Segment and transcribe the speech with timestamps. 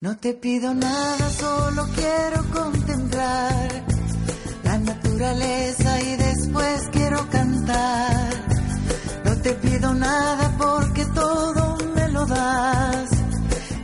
[0.00, 3.84] No te pido nada, solo quiero contemplar
[4.62, 8.30] la naturaleza y después quiero cantar.
[9.24, 13.10] No te pido nada porque todo me lo das.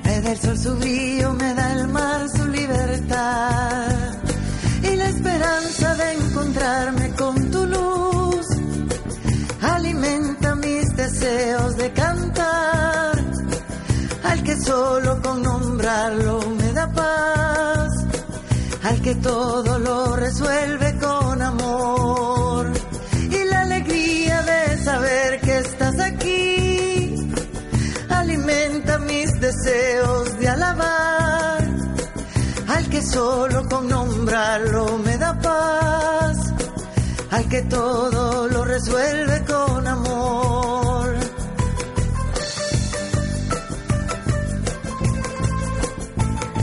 [0.04, 4.15] Me da el sol su brillo, me da el mar su libertad.
[4.85, 7.51] Y la esperanza de encontrarme con
[19.24, 22.70] todo lo resuelve con amor
[23.30, 27.15] y la alegría de saber que estás aquí
[28.10, 31.65] alimenta mis deseos de alabar,
[32.68, 36.37] al que solo con nombrarlo me da paz,
[37.30, 40.34] al que todo lo resuelve con amor.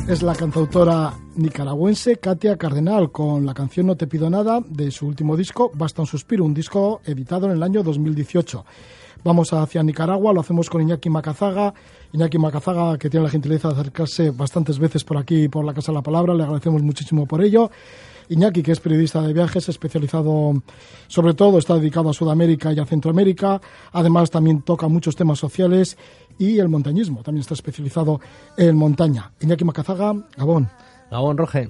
[0.07, 5.07] es la cantautora nicaragüense Katia Cardenal con la canción No te pido nada de su
[5.07, 8.65] último disco Basta un suspiro, un disco editado en el año 2018.
[9.23, 11.73] Vamos hacia Nicaragua, lo hacemos con Iñaki Macazaga.
[12.11, 15.91] Iñaki Macazaga, que tiene la gentileza de acercarse bastantes veces por aquí, por la Casa
[15.91, 17.69] de la Palabra, le agradecemos muchísimo por ello.
[18.29, 20.63] Iñaki, que es periodista de viajes, especializado
[21.07, 23.61] sobre todo, está dedicado a Sudamérica y a Centroamérica.
[23.91, 25.97] Además, también toca muchos temas sociales
[26.39, 27.21] y el montañismo.
[27.21, 28.19] También está especializado
[28.57, 29.31] en montaña.
[29.39, 30.69] Iñaki Macazaga, Gabón.
[31.11, 31.69] Gabón Roge.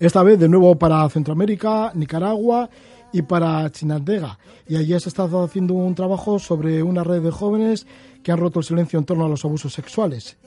[0.00, 2.70] Esta vez de nuevo para Centroamérica, Nicaragua
[3.12, 4.38] y para Chinandega.
[4.66, 7.86] Y allí has estado haciendo un trabajo sobre una red de jóvenes
[8.22, 10.38] que han roto el silencio en torno a los abusos sexuales.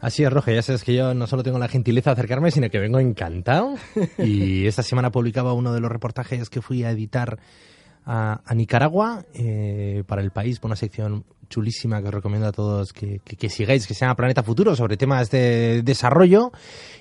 [0.00, 0.54] Así es, Roge.
[0.54, 3.74] Ya sabes que yo no solo tengo la gentileza de acercarme, sino que vengo encantado.
[4.18, 7.38] Y esta semana publicaba uno de los reportajes que fui a editar
[8.06, 12.52] a, a Nicaragua eh, para el país, por una sección chulísima que os recomiendo a
[12.52, 16.52] todos que, que, sigáis, que se llama Planeta Futuro, sobre temas de desarrollo.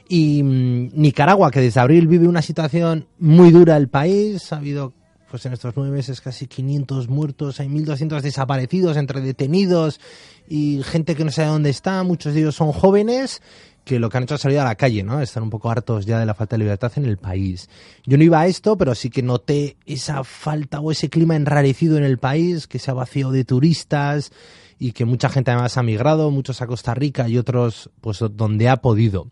[0.10, 4.94] Y mmm, Nicaragua, que desde abril vive una situación muy dura el país, ha habido
[5.30, 10.00] pues en estos nueve meses casi 500 muertos, hay 1.200 desaparecidos entre detenidos
[10.48, 13.42] y gente que no sabe dónde está, muchos de ellos son jóvenes
[13.84, 15.22] que lo que han hecho es salir a la calle, ¿no?
[15.22, 17.70] Están un poco hartos ya de la falta de libertad en el país.
[18.06, 21.98] Yo no iba a esto, pero sí que noté esa falta o ese clima enrarecido
[21.98, 24.32] en el país, que se ha vaciado de turistas
[24.78, 28.70] y que mucha gente además ha migrado, muchos a Costa Rica y otros pues donde
[28.70, 29.28] ha podido.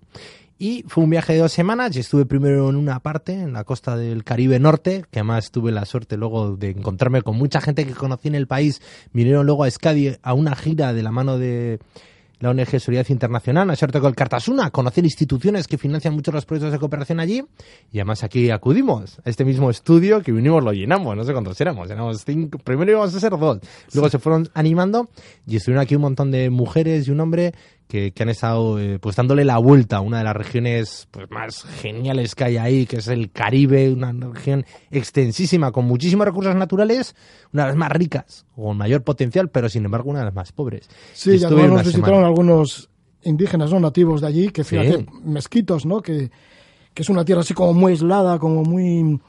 [0.59, 3.63] Y fue un viaje de dos semanas y estuve primero en una parte, en la
[3.63, 7.85] costa del Caribe Norte, que además tuve la suerte luego de encontrarme con mucha gente
[7.85, 8.81] que conocí en el país.
[9.13, 11.79] Vinieron luego a Escadi a una gira de la mano de
[12.39, 16.45] la ONG Seguridad Internacional, a ser con el Cartasuna, conocer instituciones que financian mucho los
[16.45, 17.43] proyectos de cooperación allí.
[17.91, 21.59] Y además aquí acudimos a este mismo estudio que vinimos, lo llenamos, no sé cuántos
[21.61, 23.59] éramos, éramos cinco, primero íbamos a ser dos,
[23.93, 25.09] luego se fueron animando
[25.45, 27.53] y estuvieron aquí un montón de mujeres y un hombre
[27.87, 31.29] que, que han estado eh, pues dándole la vuelta a una de las regiones pues,
[31.31, 36.55] más geniales que hay ahí, que es el Caribe, una región extensísima con muchísimos recursos
[36.55, 37.15] naturales,
[37.53, 40.51] una de las más ricas, con mayor potencial, pero sin embargo una de las más
[40.51, 40.89] pobres.
[41.13, 42.89] Sí, y además nos visitaron algunos
[43.23, 45.05] indígenas no nativos de allí, que fíjate, sí.
[45.23, 46.01] mezquitos, ¿no?
[46.01, 46.29] Que,
[46.93, 49.19] que es una tierra así como muy aislada, como muy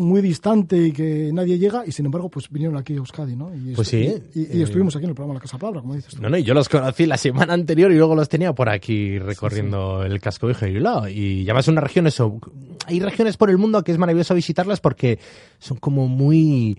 [0.00, 3.54] muy distante y que nadie llega y sin embargo pues vinieron aquí a Euskadi, ¿no?
[3.54, 4.12] Y pues sí.
[4.34, 6.22] Y, y, y, estuvimos aquí en el programa La Casa Palabra, como dices tú.
[6.22, 9.18] No, no, y yo los conocí la semana anterior y luego los tenía por aquí
[9.18, 10.12] recorriendo sí, sí.
[10.12, 11.08] el casco viejo y lado.
[11.08, 12.40] Y ya más una región eso.
[12.86, 15.18] Hay regiones por el mundo que es maravilloso visitarlas porque
[15.58, 16.78] son como muy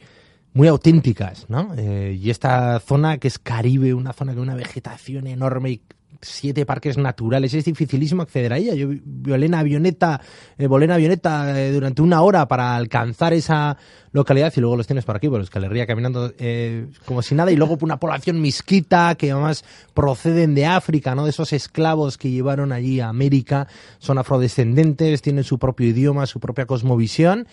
[0.53, 1.73] muy auténticas, ¿no?
[1.77, 5.81] Eh, y esta zona que es Caribe, una zona con una vegetación enorme y
[6.21, 7.53] siete parques naturales.
[7.53, 8.73] Es dificilísimo acceder a ella.
[8.73, 10.21] Yo volé en avioneta,
[10.57, 13.77] eh, volé en avioneta eh, durante una hora para alcanzar esa
[14.11, 17.51] localidad y luego los tienes por aquí, por Euskal Herria, caminando eh, como si nada.
[17.51, 21.23] Y luego una población misquita que además proceden de África, ¿no?
[21.23, 23.67] De esos esclavos que llevaron allí a América.
[23.99, 27.47] Son afrodescendentes, tienen su propio idioma, su propia cosmovisión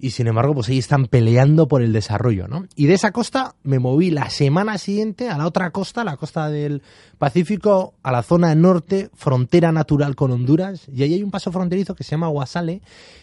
[0.00, 2.66] y sin embargo, pues ahí están peleando por el desarrollo, ¿no?
[2.76, 6.48] Y de esa costa me moví la semana siguiente a la otra costa, la costa
[6.48, 6.82] del
[7.18, 11.96] Pacífico, a la zona norte, frontera natural con Honduras, y ahí hay un paso fronterizo
[11.96, 12.80] que se llama Guasale,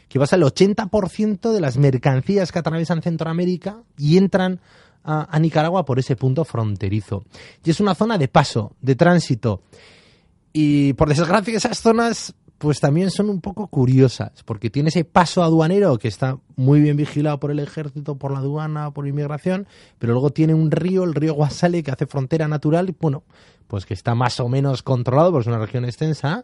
[0.10, 4.60] que pasa el 80% de las mercancías que atraviesan Centroamérica y entran
[5.04, 7.24] a, a Nicaragua por ese punto fronterizo.
[7.64, 9.62] Y es una zona de paso, de tránsito.
[10.52, 15.44] Y por desgracia esas zonas pues también son un poco curiosas, porque tiene ese paso
[15.44, 19.68] aduanero que está muy bien vigilado por el ejército, por la aduana, por inmigración,
[20.00, 23.24] pero luego tiene un río, el río Guasale, que hace frontera natural, y bueno,
[23.68, 26.44] pues que está más o menos controlado, porque es una región extensa,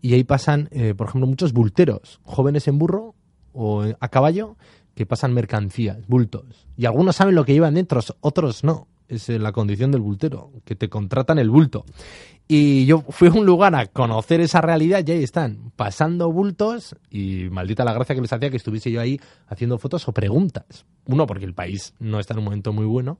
[0.00, 3.14] y ahí pasan, eh, por ejemplo, muchos bulteros, jóvenes en burro
[3.52, 4.56] o a caballo,
[4.94, 6.66] que pasan mercancías, bultos.
[6.76, 8.86] Y algunos saben lo que llevan dentro, otros no.
[9.08, 11.84] Es la condición del bultero, que te contratan el bulto.
[12.46, 16.94] Y yo fui a un lugar a conocer esa realidad y ahí están, pasando bultos
[17.10, 19.18] y maldita la gracia que les hacía que estuviese yo ahí
[19.48, 20.84] haciendo fotos o preguntas.
[21.06, 23.18] Uno, porque el país no está en un momento muy bueno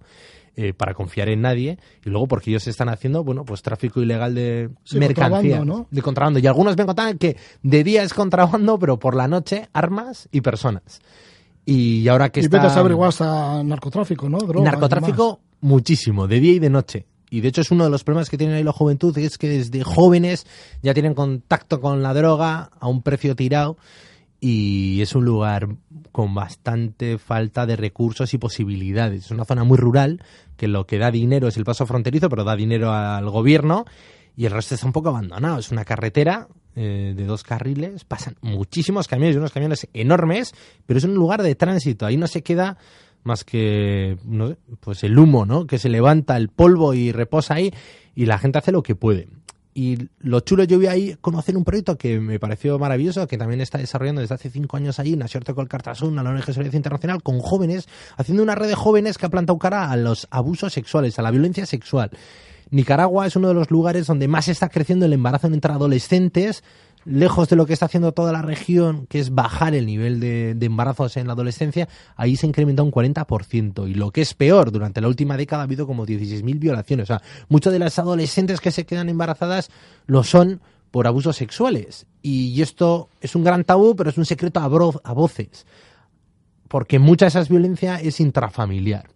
[0.56, 4.34] eh, para confiar en nadie y luego porque ellos están haciendo, bueno, pues tráfico ilegal
[4.34, 6.38] de mercancías, de contrabando.
[6.38, 10.42] Y algunos me contaban que de día es contrabando, pero por la noche armas y
[10.42, 11.00] personas.
[11.64, 12.56] Y ahora que y está...
[12.56, 14.38] Y vete a saber narcotráfico, ¿no?
[14.38, 17.06] narcotráfico muchísimo, de día y de noche.
[17.30, 19.48] Y de hecho es uno de los problemas que tiene ahí la juventud, es que
[19.48, 20.46] desde jóvenes
[20.82, 23.76] ya tienen contacto con la droga a un precio tirado
[24.40, 25.68] y es un lugar
[26.12, 29.24] con bastante falta de recursos y posibilidades.
[29.24, 30.22] Es una zona muy rural
[30.56, 33.86] que lo que da dinero es el paso fronterizo, pero da dinero al gobierno
[34.36, 35.58] y el resto está un poco abandonado.
[35.58, 36.46] Es una carretera
[36.76, 40.54] eh, de dos carriles, pasan muchísimos camiones unos camiones enormes,
[40.86, 42.06] pero es un lugar de tránsito.
[42.06, 42.78] Ahí no se queda
[43.22, 44.16] más que
[44.80, 45.66] pues el humo, ¿no?
[45.66, 47.72] Que se levanta el polvo y reposa ahí
[48.14, 49.28] y la gente hace lo que puede.
[49.76, 53.60] Y lo chulo, yo vi ahí conocer un proyecto que me pareció maravilloso, que también
[53.60, 57.22] está desarrollando desde hace cinco años allí, Nacierte con Cartasun, a la ONG Solidaridad Internacional,
[57.24, 61.18] con jóvenes, haciendo una red de jóvenes que ha plantado cara a los abusos sexuales,
[61.18, 62.10] a la violencia sexual.
[62.74, 66.64] Nicaragua es uno de los lugares donde más está creciendo el embarazo entre adolescentes,
[67.04, 70.56] lejos de lo que está haciendo toda la región, que es bajar el nivel de,
[70.60, 73.88] embarazos en la adolescencia, ahí se incrementa un 40%.
[73.88, 77.04] Y lo que es peor, durante la última década ha habido como 16.000 violaciones.
[77.04, 79.70] O sea, muchas de las adolescentes que se quedan embarazadas
[80.06, 80.60] lo son
[80.90, 82.06] por abusos sexuales.
[82.22, 85.64] Y esto es un gran tabú, pero es un secreto a, voces.
[86.66, 89.14] Porque mucha de esa violencia es intrafamiliar.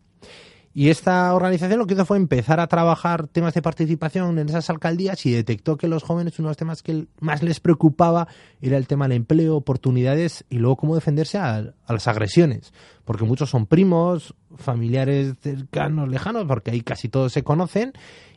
[0.78, 4.70] Y esta organización lo que hizo fue empezar a trabajar temas de participación en esas
[4.70, 8.28] alcaldías y detectó que los jóvenes uno de los temas que más les preocupaba
[8.62, 12.72] era el tema del empleo, oportunidades y luego cómo defenderse a, las agresiones.
[13.04, 17.92] Porque muchos son primos, familiares cercanos, lejanos, porque ahí casi todos se conocen.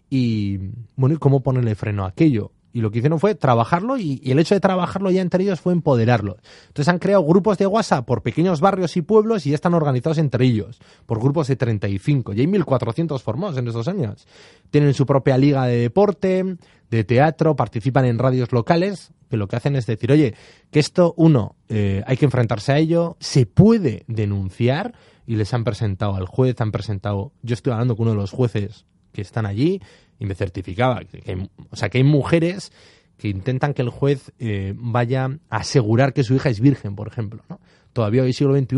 [0.10, 0.58] Y
[0.96, 2.54] bueno, ¿y cómo ponerle freno a aquello?
[2.74, 5.74] Y lo que hicieron fue trabajarlo y, el hecho de trabajarlo ya entre ellos fue
[5.74, 6.38] empoderarlo.
[6.68, 10.18] Entonces han creado grupos de WhatsApp por pequeños barrios y pueblos y ya están organizados
[10.18, 12.34] entre ellos, por grupos de 35.
[12.34, 14.28] Y hay 1.400 formados en estos años.
[14.70, 16.58] Tienen su propia liga de deporte,
[16.90, 20.36] de teatro, participan en radios locales, que lo que hacen es decir, oye,
[20.72, 24.94] que esto, uno, eh, hay que enfrentarse a ello, se puede denunciar
[25.26, 28.32] y les han presentado al juez, han presentado, yo estoy hablando con uno de los
[28.32, 29.82] jueces que están allí
[30.20, 31.02] y me certificaba.
[31.04, 32.72] Que, o sea, que hay mujeres
[33.18, 37.08] que intentan que el juez eh, vaya a asegurar que su hija es virgen, por
[37.08, 37.44] ejemplo.
[37.50, 37.60] ¿no?
[37.94, 38.78] Todavía hoy, siglo XXI,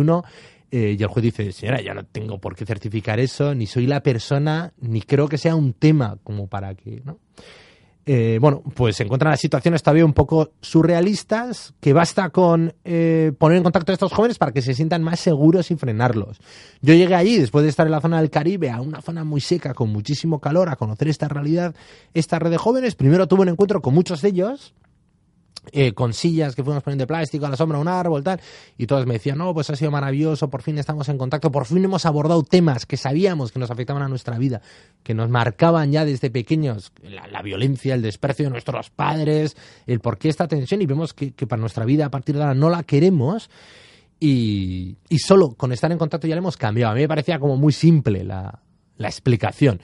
[0.71, 3.87] eh, y el juez dice, señora, ya no tengo por qué certificar eso, ni soy
[3.87, 7.01] la persona, ni creo que sea un tema como para que...
[7.05, 7.19] ¿no?
[8.05, 13.31] Eh, bueno, pues se encuentran las situaciones todavía un poco surrealistas, que basta con eh,
[13.37, 16.39] poner en contacto a estos jóvenes para que se sientan más seguros y frenarlos.
[16.81, 19.39] Yo llegué allí, después de estar en la zona del Caribe, a una zona muy
[19.39, 21.75] seca, con muchísimo calor, a conocer esta realidad,
[22.13, 22.95] esta red de jóvenes.
[22.95, 24.73] Primero tuve un encuentro con muchos de ellos,
[25.71, 28.41] eh, con sillas que fuimos poniendo plástico a la sombra de un árbol, tal,
[28.77, 31.65] y todos me decían, no, pues ha sido maravilloso, por fin estamos en contacto, por
[31.65, 34.61] fin hemos abordado temas que sabíamos que nos afectaban a nuestra vida,
[35.03, 39.55] que nos marcaban ya desde pequeños, la, violencia, el desprecio de nuestros padres,
[39.87, 42.55] el por qué esta tensión, y vemos que, para nuestra vida a partir de ahora
[42.55, 43.49] no la queremos,
[44.19, 46.91] y, solo con estar en contacto ya le hemos cambiado.
[46.91, 48.59] A mí me parecía como muy simple la,
[48.97, 49.81] la explicación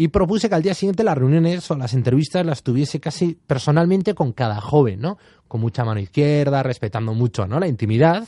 [0.00, 4.14] y propuse que al día siguiente las reuniones o las entrevistas las tuviese casi personalmente
[4.14, 5.18] con cada joven, ¿no?
[5.46, 7.60] Con mucha mano izquierda, respetando mucho, ¿no?
[7.60, 8.26] La intimidad.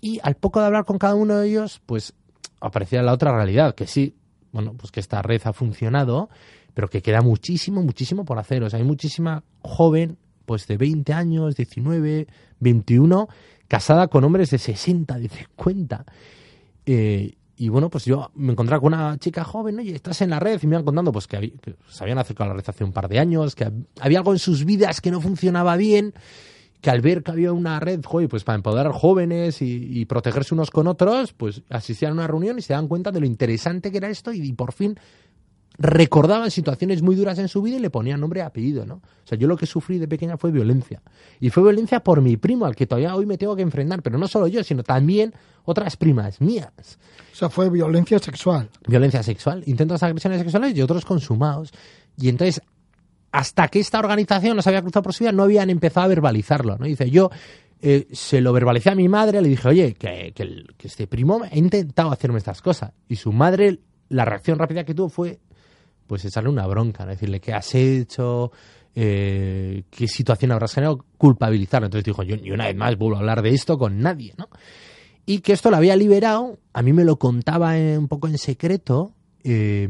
[0.00, 2.14] Y al poco de hablar con cada uno de ellos, pues
[2.60, 4.16] aparecía la otra realidad, que sí,
[4.50, 6.28] bueno, pues que esta red ha funcionado,
[6.74, 8.64] pero que queda muchísimo, muchísimo por hacer.
[8.64, 12.26] O sea, hay muchísima joven, pues de 20 años, 19,
[12.58, 13.28] 21,
[13.68, 16.04] casada con hombres de 60, de 50.
[16.84, 20.40] Eh, y bueno, pues yo me encontraba con una chica joven, y estás en la
[20.40, 21.52] red, y me iban contando pues que,
[21.90, 24.38] se habían acercado a la red hace un par de años, que había algo en
[24.38, 26.14] sus vidas que no funcionaba bien,
[26.80, 30.70] que al ver que había una red, joder, pues para empoderar jóvenes y, protegerse unos
[30.70, 33.98] con otros, pues asistían a una reunión y se dan cuenta de lo interesante que
[33.98, 34.98] era esto y por fin
[35.82, 38.96] recordaban situaciones muy duras en su vida y le ponían nombre y apellido, ¿no?
[38.96, 41.00] O sea, yo lo que sufrí de pequeña fue violencia.
[41.40, 44.18] Y fue violencia por mi primo, al que todavía hoy me tengo que enfrentar, pero
[44.18, 45.32] no solo yo, sino también
[45.64, 46.98] otras primas mías.
[47.32, 48.68] O sea, fue violencia sexual.
[48.86, 51.72] Violencia sexual, intentos de agresiones sexuales y otros consumados.
[52.18, 52.60] Y entonces,
[53.32, 56.76] hasta que esta organización nos había cruzado por su vida, no habían empezado a verbalizarlo,
[56.76, 56.84] ¿no?
[56.84, 57.30] Dice, yo
[57.80, 61.40] eh, se lo verbalicé a mi madre, le dije, oye, que, que, que este primo
[61.42, 62.92] ha intentado hacerme estas cosas.
[63.08, 63.78] Y su madre,
[64.10, 65.40] la reacción rápida que tuvo fue
[66.10, 68.50] pues echarle una bronca, decirle qué has hecho,
[68.96, 71.86] eh, qué situación habrás generado, culpabilizarlo.
[71.86, 74.48] Entonces dijo, yo una vez más vuelvo a hablar de esto con nadie, ¿no?
[75.24, 79.12] Y que esto lo había liberado, a mí me lo contaba un poco en secreto,
[79.44, 79.88] eh,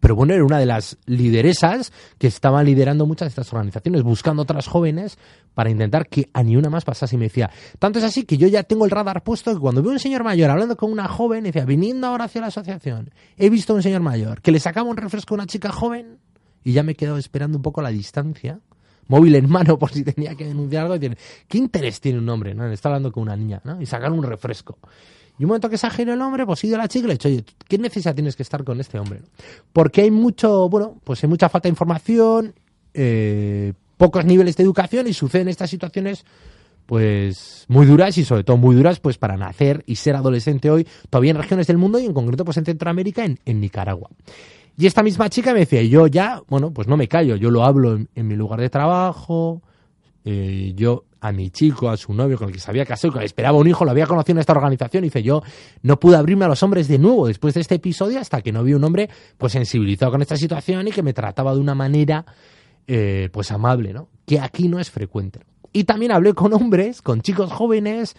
[0.00, 4.42] pero bueno, era una de las lideresas que estaban liderando muchas de estas organizaciones, buscando
[4.42, 5.18] otras jóvenes
[5.54, 7.16] para intentar que a ni una más pasase.
[7.16, 9.82] Y me decía, tanto es así que yo ya tengo el radar puesto que cuando
[9.82, 13.50] veo un señor mayor hablando con una joven, decía, viniendo ahora hacia la asociación, he
[13.50, 16.18] visto a un señor mayor que le sacaba un refresco a una chica joven
[16.62, 18.60] y ya me he quedado esperando un poco la distancia
[19.08, 20.96] móvil en mano por si tenía que denunciar algo.
[20.96, 21.16] Y tiene,
[21.48, 22.54] ¿Qué interés tiene un hombre?
[22.54, 22.66] ¿no?
[22.66, 23.80] Está hablando con una niña ¿no?
[23.80, 24.78] y sacar un refresco.
[25.38, 27.12] Y un momento que se ajeno el hombre, pues ido a la chica y le
[27.14, 29.20] he dicho, oye, ¿qué necesidad tienes que estar con este hombre?
[29.72, 32.54] Porque hay mucho, bueno, pues hay mucha falta de información,
[32.92, 36.24] eh, pocos niveles de educación y suceden estas situaciones
[36.86, 40.86] pues muy duras y sobre todo muy duras pues para nacer y ser adolescente hoy
[41.08, 44.10] todavía en regiones del mundo y en concreto pues en Centroamérica en, en Nicaragua
[44.76, 47.64] y esta misma chica me decía yo ya bueno pues no me callo yo lo
[47.64, 49.62] hablo en, mi lugar de trabajo
[50.24, 53.24] eh, yo a mi chico, a su novio con el que se había casado que
[53.24, 55.42] esperaba un hijo, lo había conocido en esta organización y dice yo
[55.82, 58.62] no pude abrirme a los hombres de nuevo después de este episodio hasta que no
[58.62, 62.26] vi un hombre pues sensibilizado con esta situación y que me trataba de una manera
[62.86, 64.08] eh, pues amable, ¿no?
[64.26, 65.40] Que aquí no es frecuente.
[65.72, 68.14] Y también hablé con hombres, con chicos jóvenes,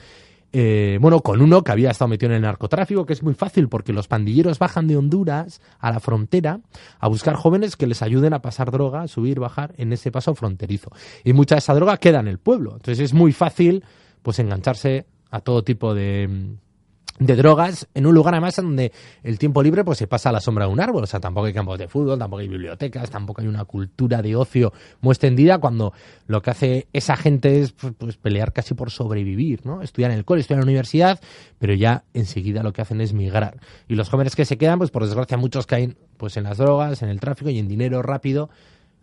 [0.54, 3.68] eh, bueno, con uno que había estado metido en el narcotráfico, que es muy fácil
[3.68, 6.62] porque los pandilleros bajan de Honduras a la frontera
[7.00, 10.92] a buscar jóvenes que les ayuden a pasar droga, subir, bajar en ese paso fronterizo.
[11.24, 12.74] Y mucha de esa droga queda en el pueblo.
[12.74, 13.84] Entonces es muy fácil
[14.22, 16.56] pues engancharse a todo tipo de,
[17.18, 18.92] de drogas en un lugar además donde
[19.24, 21.48] el tiempo libre pues se pasa a la sombra de un árbol, o sea, tampoco
[21.48, 25.58] hay campos de fútbol, tampoco hay bibliotecas, tampoco hay una cultura de ocio muy extendida
[25.60, 25.94] cuando
[26.28, 29.82] lo que hace esa gente es pues, pues, pelear casi por sobrevivir, ¿no?
[29.82, 31.22] Estudiar en el cole, estudiar en la universidad,
[31.58, 33.60] pero ya enseguida lo que hacen es migrar.
[33.88, 37.02] Y los jóvenes que se quedan, pues por desgracia muchos caen pues en las drogas,
[37.02, 38.50] en el tráfico y en dinero rápido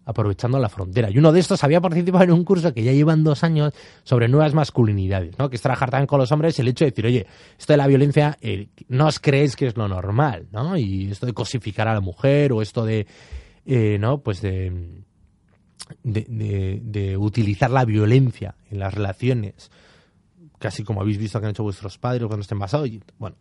[0.05, 1.11] aprovechando la frontera.
[1.11, 4.29] Y uno de estos había participado en un curso que ya llevan dos años sobre
[4.29, 5.49] nuevas masculinidades, ¿no?
[5.49, 7.27] que es trabajar también con los hombres el hecho de decir, oye,
[7.59, 10.77] esto de la violencia eh, no os creéis que es lo normal, ¿no?
[10.77, 13.07] Y esto de cosificar a la mujer o esto de,
[13.67, 14.19] eh, ¿no?
[14.19, 15.03] Pues de,
[16.03, 19.71] de, de, utilizar la violencia en las relaciones,
[20.59, 22.89] casi como habéis visto que han hecho vuestros padres cuando estén basados.
[22.89, 23.37] Y, bueno,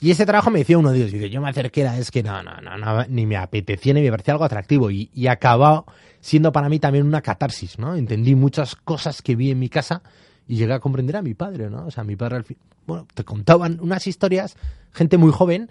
[0.00, 2.22] y ese trabajo me decía uno de ellos, dice, yo me acerqué a es que
[2.22, 5.84] no, no, no, ni me apetecía ni me parecía algo atractivo y, y acabó
[6.20, 7.94] siendo para mí también una catarsis, ¿no?
[7.94, 10.02] Entendí muchas cosas que vi en mi casa
[10.48, 11.86] y llegué a comprender a mi padre, ¿no?
[11.86, 14.56] O sea, mi padre, al fin, bueno, te contaban unas historias,
[14.92, 15.70] gente muy joven,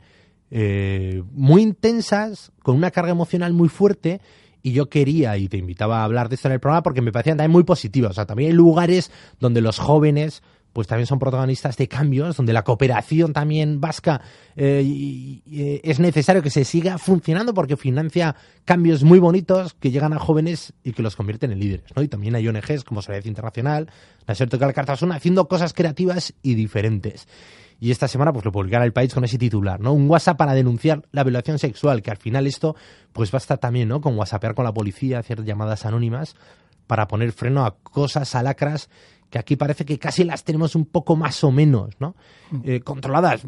[0.52, 4.22] eh, muy intensas, con una carga emocional muy fuerte
[4.62, 7.12] y yo quería y te invitaba a hablar de esto en el programa porque me
[7.12, 8.12] parecían también muy positivas.
[8.12, 12.54] O sea, también hay lugares donde los jóvenes pues también son protagonistas de cambios, donde
[12.54, 14.22] la cooperación también vasca
[14.56, 18.36] eh, eh, es necesario que se siga funcionando porque financia
[18.66, 21.96] cambios muy bonitos que llegan a jóvenes y que los convierten en líderes.
[21.96, 22.04] ¿no?
[22.04, 23.90] Y también hay ONGs como Solidaridad Internacional,
[24.28, 27.28] la Sertocal Cartasuna, haciendo cosas creativas y diferentes.
[27.82, 29.94] Y esta semana pues lo publicará el país con ese titular, ¿no?
[29.94, 32.76] Un WhatsApp para denunciar la violación sexual, que al final esto
[33.14, 34.02] pues basta también, ¿no?
[34.02, 36.36] Con WhatsAppear con la policía, hacer llamadas anónimas
[36.88, 38.90] para poner freno a cosas, a lacras
[39.30, 42.16] que aquí parece que casi las tenemos un poco más o menos ¿no?
[42.52, 42.62] Mm.
[42.66, 43.46] Eh, controladas.